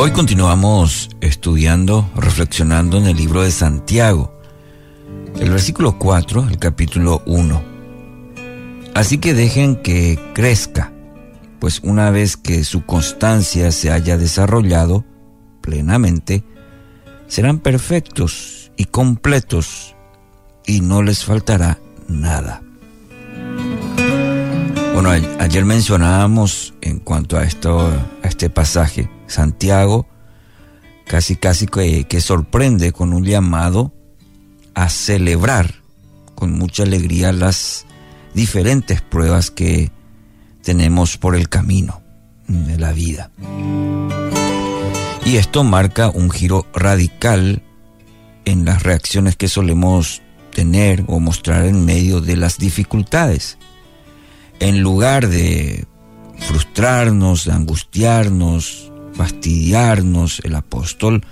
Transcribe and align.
Hoy 0.00 0.12
continuamos 0.12 1.10
estudiando, 1.20 2.08
reflexionando 2.14 2.98
en 2.98 3.06
el 3.06 3.16
libro 3.16 3.42
de 3.42 3.50
Santiago, 3.50 4.32
el 5.40 5.50
versículo 5.50 5.98
4, 5.98 6.46
el 6.50 6.58
capítulo 6.60 7.20
1. 7.26 7.62
Así 8.94 9.18
que 9.18 9.34
dejen 9.34 9.82
que 9.82 10.16
crezca, 10.34 10.92
pues 11.58 11.80
una 11.80 12.12
vez 12.12 12.36
que 12.36 12.62
su 12.62 12.86
constancia 12.86 13.72
se 13.72 13.90
haya 13.90 14.16
desarrollado 14.16 15.04
plenamente, 15.62 16.44
serán 17.26 17.58
perfectos 17.58 18.70
y 18.76 18.84
completos 18.84 19.96
y 20.64 20.80
no 20.80 21.02
les 21.02 21.24
faltará 21.24 21.80
nada. 22.06 22.62
Bueno, 24.94 25.10
ayer 25.40 25.64
mencionábamos 25.64 26.72
en 26.82 27.00
cuanto 27.00 27.36
a 27.36 27.42
esto, 27.42 27.80
a 28.22 28.28
este 28.28 28.48
pasaje, 28.48 29.10
Santiago 29.28 30.06
casi 31.06 31.36
casi 31.36 31.66
que, 31.66 32.04
que 32.04 32.20
sorprende 32.20 32.92
con 32.92 33.12
un 33.12 33.24
llamado 33.24 33.92
a 34.74 34.88
celebrar 34.88 35.74
con 36.34 36.52
mucha 36.52 36.82
alegría 36.82 37.32
las 37.32 37.86
diferentes 38.34 39.00
pruebas 39.00 39.50
que 39.50 39.90
tenemos 40.62 41.16
por 41.16 41.34
el 41.34 41.48
camino 41.48 42.02
de 42.46 42.78
la 42.78 42.92
vida. 42.92 43.30
Y 45.24 45.36
esto 45.36 45.64
marca 45.64 46.10
un 46.10 46.30
giro 46.30 46.66
radical 46.72 47.62
en 48.44 48.64
las 48.64 48.82
reacciones 48.82 49.36
que 49.36 49.48
solemos 49.48 50.22
tener 50.54 51.04
o 51.06 51.20
mostrar 51.20 51.66
en 51.66 51.84
medio 51.84 52.20
de 52.20 52.36
las 52.36 52.58
dificultades 52.58 53.58
en 54.60 54.80
lugar 54.80 55.28
de 55.28 55.86
frustrarnos, 56.38 57.44
de 57.44 57.52
angustiarnos, 57.52 58.92
fastidiarnos, 59.18 60.40
el 60.44 60.54
apóstol 60.54 61.26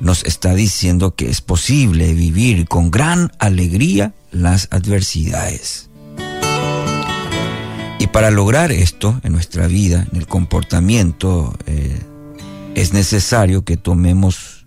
nos 0.00 0.24
está 0.24 0.54
diciendo 0.54 1.14
que 1.14 1.30
es 1.30 1.40
posible 1.40 2.12
vivir 2.12 2.66
con 2.66 2.90
gran 2.90 3.30
alegría 3.38 4.12
las 4.32 4.68
adversidades. 4.72 5.88
Y 7.98 8.08
para 8.08 8.30
lograr 8.32 8.72
esto 8.72 9.20
en 9.22 9.32
nuestra 9.32 9.68
vida, 9.68 10.06
en 10.10 10.18
el 10.18 10.26
comportamiento, 10.26 11.56
eh, 11.66 12.00
es 12.74 12.92
necesario 12.92 13.64
que 13.64 13.76
tomemos 13.76 14.66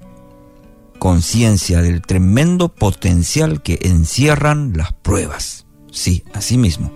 conciencia 0.97 1.81
del 1.81 2.02
tremendo 2.02 2.69
potencial 2.69 3.62
que 3.62 3.80
encierran 3.81 4.72
las 4.78 4.94
pruebas. 4.94 5.66
Sí, 5.92 6.23
así 6.34 6.58
mismo 6.58 6.90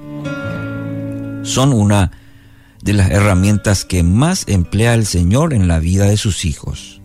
son 1.50 1.74
una 1.74 2.12
de 2.82 2.94
las 2.94 3.12
herramientas 3.12 3.86
que 3.86 4.04
más 4.04 4.46
emplea 4.48 4.94
el 4.94 5.06
Señor 5.06 5.54
en 5.54 5.68
la 5.68 5.80
vida 5.80 6.06
de 6.06 6.18
sus 6.18 6.46
hijos. 6.46 7.02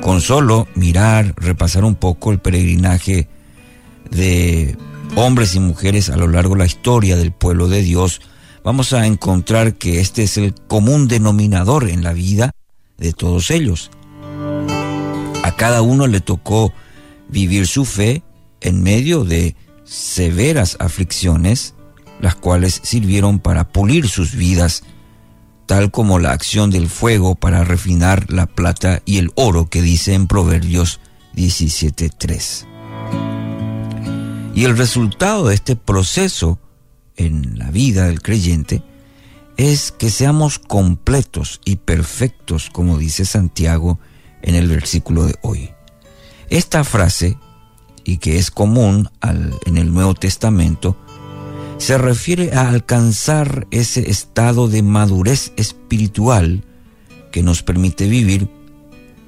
Con 0.00 0.20
solo 0.20 0.68
mirar, 0.74 1.34
repasar 1.36 1.84
un 1.84 1.94
poco 1.94 2.30
el 2.30 2.38
peregrinaje 2.38 3.28
de 4.10 4.76
hombres 5.16 5.54
y 5.54 5.60
mujeres 5.60 6.10
a 6.10 6.16
lo 6.16 6.28
largo 6.28 6.54
de 6.54 6.60
la 6.60 6.66
historia 6.66 7.16
del 7.16 7.32
pueblo 7.32 7.68
de 7.68 7.82
Dios, 7.82 8.20
vamos 8.62 8.92
a 8.92 9.06
encontrar 9.06 9.74
que 9.74 10.00
este 10.00 10.24
es 10.24 10.36
el 10.36 10.54
común 10.54 11.08
denominador 11.08 11.88
en 11.88 12.02
la 12.02 12.12
vida 12.12 12.52
de 12.98 13.12
todos 13.12 13.50
ellos. 13.50 13.90
A 15.42 15.56
cada 15.56 15.82
uno 15.82 16.06
le 16.06 16.20
tocó 16.20 16.72
vivir 17.28 17.66
su 17.66 17.84
fe 17.84 18.22
en 18.60 18.82
medio 18.82 19.24
de 19.24 19.56
severas 19.84 20.76
aflicciones, 20.80 21.74
las 22.20 22.34
cuales 22.34 22.80
sirvieron 22.82 23.38
para 23.38 23.68
pulir 23.68 24.08
sus 24.08 24.34
vidas, 24.34 24.82
tal 25.66 25.90
como 25.90 26.18
la 26.18 26.32
acción 26.32 26.70
del 26.70 26.88
fuego 26.88 27.34
para 27.34 27.64
refinar 27.64 28.30
la 28.30 28.46
plata 28.46 29.02
y 29.04 29.18
el 29.18 29.32
oro 29.34 29.68
que 29.68 29.82
dice 29.82 30.14
en 30.14 30.26
Proverbios 30.26 31.00
17.3. 31.36 32.66
Y 34.54 34.64
el 34.64 34.76
resultado 34.76 35.48
de 35.48 35.54
este 35.54 35.74
proceso 35.76 36.58
en 37.16 37.58
la 37.58 37.70
vida 37.70 38.06
del 38.06 38.22
creyente 38.22 38.82
es 39.56 39.92
que 39.92 40.10
seamos 40.10 40.58
completos 40.58 41.60
y 41.64 41.76
perfectos, 41.76 42.70
como 42.70 42.98
dice 42.98 43.24
Santiago 43.24 43.98
en 44.42 44.54
el 44.54 44.68
versículo 44.68 45.24
de 45.26 45.36
hoy. 45.42 45.70
Esta 46.50 46.84
frase, 46.84 47.38
y 48.04 48.18
que 48.18 48.38
es 48.38 48.50
común 48.50 49.08
en 49.22 49.78
el 49.78 49.92
Nuevo 49.92 50.14
Testamento, 50.14 50.96
se 51.78 51.98
refiere 51.98 52.52
a 52.52 52.68
alcanzar 52.68 53.66
ese 53.70 54.10
estado 54.10 54.68
de 54.68 54.82
madurez 54.82 55.52
espiritual 55.56 56.64
que 57.30 57.42
nos 57.42 57.62
permite 57.62 58.08
vivir 58.08 58.48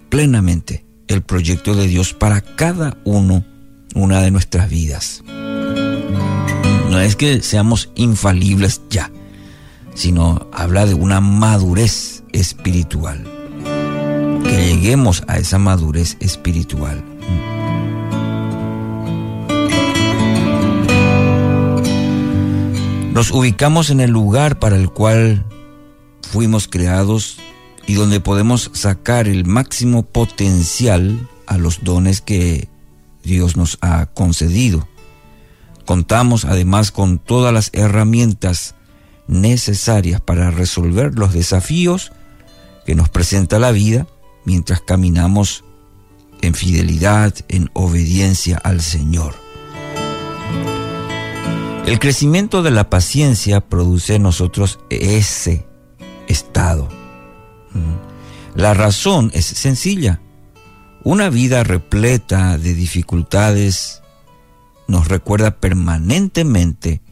plenamente 0.08 0.84
el 1.08 1.22
proyecto 1.22 1.74
de 1.74 1.86
Dios 1.88 2.14
para 2.14 2.40
cada 2.40 2.98
uno, 3.04 3.44
una 3.94 4.20
de 4.22 4.30
nuestras 4.30 4.70
vidas. 4.70 5.22
No 6.90 7.00
es 7.00 7.16
que 7.16 7.42
seamos 7.42 7.90
infalibles 7.94 8.80
ya, 8.90 9.10
sino 9.94 10.48
habla 10.52 10.86
de 10.86 10.94
una 10.94 11.20
madurez 11.20 12.22
espiritual. 12.32 13.24
Que 14.44 14.66
lleguemos 14.66 15.24
a 15.26 15.38
esa 15.38 15.58
madurez 15.58 16.16
espiritual. 16.20 17.04
Nos 23.16 23.30
ubicamos 23.30 23.88
en 23.88 24.00
el 24.00 24.10
lugar 24.10 24.58
para 24.58 24.76
el 24.76 24.90
cual 24.90 25.46
fuimos 26.20 26.68
creados 26.68 27.38
y 27.86 27.94
donde 27.94 28.20
podemos 28.20 28.70
sacar 28.74 29.26
el 29.26 29.46
máximo 29.46 30.02
potencial 30.02 31.26
a 31.46 31.56
los 31.56 31.82
dones 31.82 32.20
que 32.20 32.68
Dios 33.24 33.56
nos 33.56 33.78
ha 33.80 34.04
concedido. 34.04 34.86
Contamos 35.86 36.44
además 36.44 36.90
con 36.90 37.18
todas 37.18 37.54
las 37.54 37.70
herramientas 37.72 38.74
necesarias 39.28 40.20
para 40.20 40.50
resolver 40.50 41.18
los 41.18 41.32
desafíos 41.32 42.12
que 42.84 42.94
nos 42.94 43.08
presenta 43.08 43.58
la 43.58 43.70
vida 43.70 44.06
mientras 44.44 44.82
caminamos 44.82 45.64
en 46.42 46.52
fidelidad, 46.52 47.32
en 47.48 47.70
obediencia 47.72 48.58
al 48.58 48.82
Señor. 48.82 49.45
El 51.86 52.00
crecimiento 52.00 52.64
de 52.64 52.72
la 52.72 52.90
paciencia 52.90 53.60
produce 53.60 54.16
en 54.16 54.24
nosotros 54.24 54.80
ese 54.90 55.64
estado. 56.26 56.88
La 58.56 58.74
razón 58.74 59.30
es 59.34 59.46
sencilla. 59.46 60.20
Una 61.04 61.30
vida 61.30 61.62
repleta 61.62 62.58
de 62.58 62.74
dificultades 62.74 64.02
nos 64.88 65.06
recuerda 65.06 65.60
permanentemente 65.60 67.02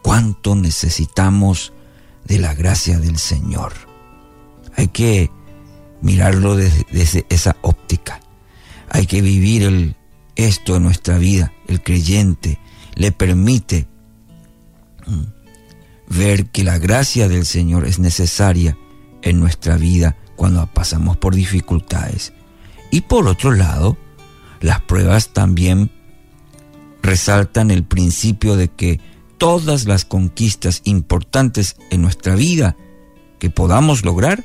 cuánto 0.00 0.54
necesitamos 0.54 1.74
de 2.24 2.38
la 2.38 2.54
gracia 2.54 2.98
del 2.98 3.18
Señor. 3.18 3.74
Hay 4.74 4.88
que 4.88 5.30
mirarlo 6.00 6.56
desde, 6.56 7.26
esa 7.28 7.58
óptica. 7.60 8.20
Hay 8.88 9.06
que 9.06 9.20
vivir 9.20 9.94
esto 10.36 10.76
en 10.76 10.84
nuestra 10.84 11.18
vida. 11.18 11.52
El 11.68 11.82
creyente 11.82 12.58
le 12.94 13.12
permite. 13.12 13.91
Ver 16.08 16.46
que 16.46 16.64
la 16.64 16.78
gracia 16.78 17.28
del 17.28 17.46
Señor 17.46 17.86
es 17.86 17.98
necesaria 17.98 18.76
en 19.22 19.40
nuestra 19.40 19.76
vida 19.76 20.16
cuando 20.36 20.66
pasamos 20.66 21.16
por 21.16 21.34
dificultades. 21.34 22.32
Y 22.90 23.02
por 23.02 23.26
otro 23.26 23.52
lado, 23.52 23.96
las 24.60 24.80
pruebas 24.80 25.32
también 25.32 25.90
resaltan 27.02 27.70
el 27.70 27.84
principio 27.84 28.56
de 28.56 28.68
que 28.68 29.00
todas 29.38 29.86
las 29.86 30.04
conquistas 30.04 30.82
importantes 30.84 31.76
en 31.90 32.02
nuestra 32.02 32.36
vida 32.36 32.76
que 33.38 33.50
podamos 33.50 34.04
lograr 34.04 34.44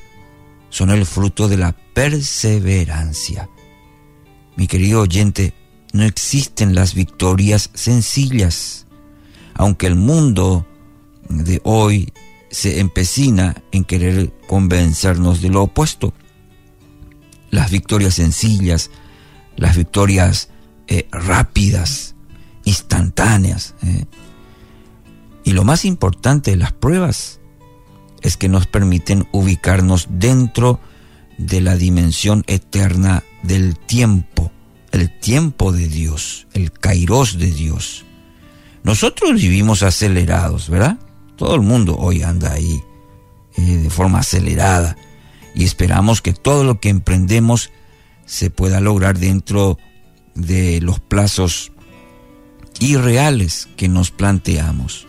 son 0.69 0.89
el 0.89 1.06
fruto 1.06 1.48
de 1.48 1.57
la 1.57 1.75
perseverancia. 1.94 3.50
Mi 4.56 4.68
querido 4.68 5.01
oyente, 5.01 5.54
no 5.94 6.04
existen 6.04 6.74
las 6.74 6.95
victorias 6.95 7.69
sencillas 7.74 8.87
aunque 9.57 9.88
el 9.88 9.95
mundo 9.95 10.65
de 11.27 11.59
hoy 11.63 12.13
se 12.50 12.80
empecina 12.80 13.63
en 13.71 13.83
querer 13.83 14.31
convencernos 14.48 15.42
de 15.42 15.50
lo 15.50 15.63
opuesto. 15.63 16.13
Las 17.50 17.71
victorias 17.71 18.13
sencillas, 18.15 18.92
las 19.56 19.75
victorias 19.75 20.50
eh, 20.88 21.07
rápidas, 21.12 22.15
instantáneas. 22.63 23.75
Eh. 23.83 24.06
Y 25.44 25.51
lo 25.51 25.63
más 25.63 25.86
importante 25.86 26.51
de 26.51 26.57
las 26.57 26.71
pruebas 26.71 27.39
es 28.21 28.38
que 28.38 28.50
nos 28.50 28.68
permiten 28.68 29.27
ubicarnos 29.31 30.07
dentro 30.09 30.80
de 31.38 31.62
la 31.62 31.75
dimensión 31.75 32.44
eterna 32.48 33.24
del 33.44 33.77
tiempo, 33.77 34.51
el 34.92 35.18
tiempo 35.19 35.71
de 35.71 35.88
Dios, 35.88 36.48
el 36.54 36.71
kairos 36.71 37.38
de 37.38 37.51
Dios. 37.51 38.06
Nosotros 38.88 39.34
vivimos 39.34 39.84
acelerados, 39.84 40.69
¿verdad? 40.69 40.98
Todo 41.36 41.56
el 41.56 41.62
mundo 41.62 41.98
hoy 41.98 42.24
anda 42.24 42.54
ahí 42.54 42.81
eh, 43.57 43.62
de 43.62 43.89
forma 43.89 44.19
acelerada. 44.19 44.95
y 45.54 45.66
esperamos 45.66 46.22
que 46.22 46.34
todo 46.34 46.63
lo 46.63 46.80
que 46.80 46.88
emprendemos 46.88 47.72
se 48.25 48.50
pueda 48.50 48.80
lograr 48.80 49.18
dentro 49.18 49.78
de 50.36 50.80
los 50.81 51.01
plazos 51.01 51.74
irreales 52.80 53.68
que 53.75 53.89
nos 53.89 54.12
planteamos. 54.12 55.06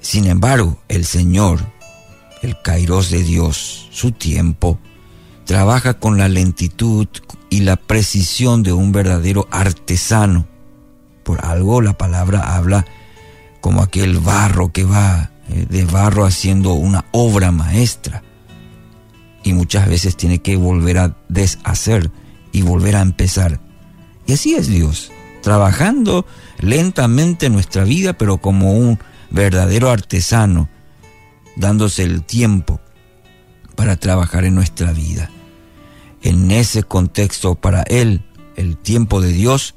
Sin 0.00 0.26
embargo, 0.26 0.82
el 0.88 1.06
Señor, 1.06 1.60
el 2.42 2.60
Kairos 2.60 3.10
de 3.10 3.22
Dios, 3.22 3.88
su 3.92 4.12
tiempo, 4.12 4.78
trabaja 5.46 5.94
con 5.94 6.18
la 6.18 6.28
lentitud 6.28 7.06
y 7.48 7.60
la 7.60 7.76
precisión 7.76 8.62
de 8.62 8.72
un 8.72 8.92
verdadero 8.92 9.48
artesano. 9.50 10.51
Por 11.22 11.44
algo 11.44 11.80
la 11.80 11.92
palabra 11.92 12.56
habla 12.56 12.84
como 13.60 13.82
aquel 13.82 14.18
barro 14.18 14.72
que 14.72 14.84
va 14.84 15.30
eh, 15.48 15.66
de 15.68 15.84
barro 15.84 16.24
haciendo 16.24 16.72
una 16.74 17.04
obra 17.12 17.52
maestra 17.52 18.22
y 19.42 19.52
muchas 19.52 19.88
veces 19.88 20.16
tiene 20.16 20.40
que 20.40 20.56
volver 20.56 20.98
a 20.98 21.16
deshacer 21.28 22.10
y 22.52 22.62
volver 22.62 22.96
a 22.96 23.02
empezar. 23.02 23.60
Y 24.26 24.34
así 24.34 24.54
es 24.54 24.68
Dios, 24.68 25.10
trabajando 25.42 26.26
lentamente 26.58 27.46
en 27.46 27.54
nuestra 27.54 27.84
vida, 27.84 28.12
pero 28.12 28.38
como 28.38 28.72
un 28.72 28.98
verdadero 29.30 29.90
artesano, 29.90 30.68
dándose 31.56 32.02
el 32.04 32.22
tiempo 32.22 32.80
para 33.74 33.96
trabajar 33.96 34.44
en 34.44 34.54
nuestra 34.54 34.92
vida. 34.92 35.30
En 36.22 36.50
ese 36.50 36.84
contexto, 36.84 37.56
para 37.56 37.82
Él, 37.82 38.24
el 38.56 38.76
tiempo 38.76 39.20
de 39.20 39.32
Dios, 39.32 39.74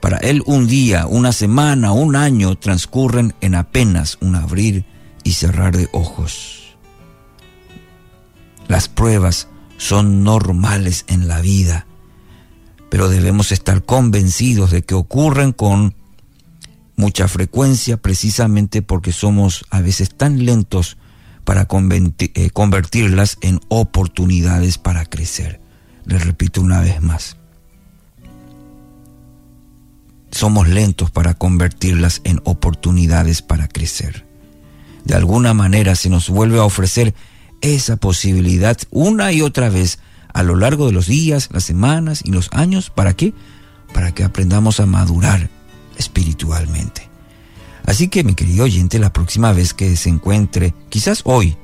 para 0.00 0.18
Él 0.18 0.42
un 0.46 0.66
día, 0.66 1.06
una 1.06 1.32
semana, 1.32 1.92
un 1.92 2.16
año 2.16 2.56
transcurren 2.56 3.34
en 3.40 3.54
apenas 3.54 4.18
un 4.20 4.36
abrir 4.36 4.84
y 5.24 5.32
cerrar 5.32 5.76
de 5.76 5.88
ojos. 5.92 6.76
Las 8.68 8.88
pruebas 8.88 9.48
son 9.76 10.24
normales 10.24 11.04
en 11.08 11.26
la 11.28 11.40
vida, 11.40 11.86
pero 12.90 13.08
debemos 13.08 13.52
estar 13.52 13.84
convencidos 13.84 14.70
de 14.70 14.82
que 14.82 14.94
ocurren 14.94 15.52
con 15.52 15.94
mucha 16.96 17.28
frecuencia 17.28 17.96
precisamente 17.96 18.82
porque 18.82 19.12
somos 19.12 19.64
a 19.70 19.80
veces 19.80 20.14
tan 20.14 20.44
lentos 20.44 20.98
para 21.44 21.66
eh, 21.70 22.50
convertirlas 22.50 23.38
en 23.40 23.60
oportunidades 23.68 24.76
para 24.76 25.06
crecer. 25.06 25.62
Les 26.04 26.22
repito 26.26 26.60
una 26.60 26.80
vez 26.80 27.00
más. 27.00 27.37
Somos 30.30 30.68
lentos 30.68 31.10
para 31.10 31.34
convertirlas 31.34 32.20
en 32.24 32.40
oportunidades 32.44 33.42
para 33.42 33.68
crecer. 33.68 34.26
De 35.04 35.14
alguna 35.14 35.54
manera 35.54 35.94
se 35.94 36.10
nos 36.10 36.28
vuelve 36.28 36.58
a 36.58 36.64
ofrecer 36.64 37.14
esa 37.60 37.96
posibilidad 37.96 38.76
una 38.90 39.32
y 39.32 39.42
otra 39.42 39.68
vez 39.68 39.98
a 40.32 40.42
lo 40.42 40.54
largo 40.54 40.86
de 40.86 40.92
los 40.92 41.06
días, 41.06 41.48
las 41.52 41.64
semanas 41.64 42.22
y 42.24 42.30
los 42.30 42.48
años. 42.52 42.90
¿Para 42.90 43.14
qué? 43.14 43.34
Para 43.92 44.12
que 44.12 44.24
aprendamos 44.24 44.80
a 44.80 44.86
madurar 44.86 45.50
espiritualmente. 45.96 47.08
Así 47.86 48.08
que 48.08 48.22
mi 48.22 48.34
querido 48.34 48.64
oyente, 48.64 48.98
la 48.98 49.12
próxima 49.12 49.52
vez 49.52 49.72
que 49.72 49.96
se 49.96 50.10
encuentre, 50.10 50.74
quizás 50.90 51.22
hoy, 51.24 51.56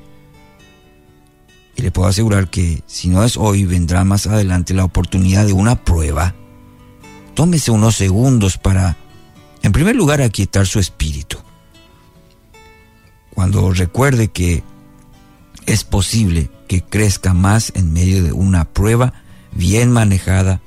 y 1.75 1.81
le 1.81 1.91
puedo 1.91 2.07
asegurar 2.07 2.49
que 2.49 2.83
si 2.87 3.09
no 3.09 3.23
es 3.23 3.37
hoy, 3.37 3.65
vendrá 3.65 4.03
más 4.03 4.27
adelante 4.27 4.73
la 4.73 4.85
oportunidad 4.85 5.45
de 5.45 5.53
una 5.53 5.83
prueba, 5.83 6.33
tómese 7.35 7.69
unos 7.69 7.95
segundos 7.95 8.57
para, 8.57 8.97
en 9.61 9.71
primer 9.71 9.95
lugar, 9.95 10.21
aquietar 10.21 10.65
su 10.65 10.79
espíritu. 10.79 11.37
Cuando 13.35 13.71
recuerde 13.71 14.29
que 14.29 14.63
es 15.65 15.83
posible 15.83 16.49
que 16.67 16.81
crezca 16.81 17.33
más 17.33 17.71
en 17.75 17.93
medio 17.93 18.23
de 18.23 18.31
una 18.31 18.65
prueba 18.65 19.13
bien 19.51 19.91
manejada, 19.91 20.61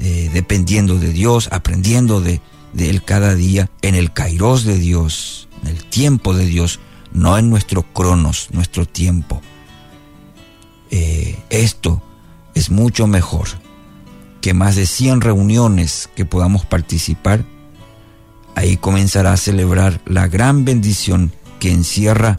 eh, 0.00 0.30
dependiendo 0.32 0.98
de 0.98 1.12
Dios, 1.12 1.48
aprendiendo 1.52 2.20
de, 2.20 2.40
Él 2.76 3.02
cada 3.04 3.34
día, 3.34 3.70
en 3.82 3.94
el 3.94 4.12
kairos 4.12 4.64
de 4.64 4.78
Dios, 4.78 5.48
en 5.62 5.68
el 5.68 5.84
tiempo 5.84 6.34
de 6.34 6.46
Dios, 6.46 6.80
no 7.12 7.38
en 7.38 7.50
nuestro 7.50 7.82
cronos, 7.82 8.48
nuestro 8.52 8.86
tiempo. 8.86 9.42
Eh, 10.90 11.38
esto 11.50 12.02
es 12.54 12.70
mucho 12.70 13.06
mejor 13.06 13.65
que 14.46 14.54
más 14.54 14.76
de 14.76 14.86
100 14.86 15.22
reuniones 15.22 16.08
que 16.14 16.24
podamos 16.24 16.64
participar. 16.64 17.44
Ahí 18.54 18.76
comenzará 18.76 19.32
a 19.32 19.36
celebrar 19.36 20.00
la 20.04 20.28
gran 20.28 20.64
bendición 20.64 21.32
que 21.58 21.72
encierra 21.72 22.38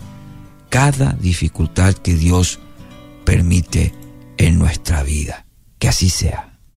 cada 0.70 1.12
dificultad 1.20 1.96
que 1.96 2.16
Dios 2.16 2.60
permite 3.26 3.94
en 4.38 4.58
nuestra 4.58 5.04
vida. 5.04 5.48
Que 5.80 5.90
así 5.90 6.10
sea. 6.10 6.57